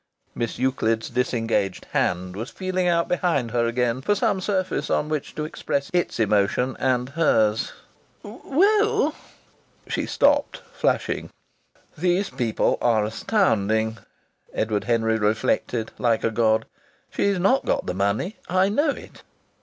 Miss 0.33 0.57
Euclid's 0.57 1.11
disengaged 1.11 1.85
hand 1.91 2.35
was 2.35 2.49
feeling 2.49 2.87
out 2.87 3.07
behind 3.07 3.51
her 3.51 3.67
again 3.67 4.01
for 4.01 4.15
some 4.15 4.41
surface 4.41 4.89
upon 4.89 5.09
which 5.09 5.35
to 5.35 5.45
express 5.45 5.91
its 5.93 6.19
emotion 6.19 6.75
and 6.79 7.09
hers. 7.09 7.71
"Well" 8.23 9.13
she 9.93 10.07
stopped, 10.07 10.57
flushing. 10.73 11.29
("These 11.95 12.31
people 12.31 12.79
are 12.81 13.05
astounding," 13.05 13.99
Edward 14.55 14.85
Henry 14.85 15.19
reflected, 15.19 15.91
like 15.99 16.23
a 16.23 16.31
god. 16.31 16.65
"She's 17.11 17.37
not 17.37 17.63
got 17.63 17.85
the 17.85 17.93
money. 17.93 18.37
I 18.49 18.69
knew 18.69 18.89
it!") 18.89 19.21